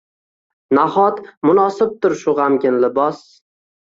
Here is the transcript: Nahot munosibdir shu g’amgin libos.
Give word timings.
Nahot 0.77 1.19
munosibdir 1.49 2.15
shu 2.21 2.33
g’amgin 2.39 2.81
libos. 2.85 3.21